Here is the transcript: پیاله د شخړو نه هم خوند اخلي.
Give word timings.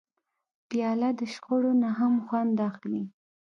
پیاله 0.69 1.09
د 1.19 1.21
شخړو 1.33 1.71
نه 1.81 1.89
هم 1.99 2.13
خوند 2.25 2.55
اخلي. 2.69 3.03